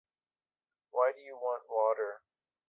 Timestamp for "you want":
1.21-1.69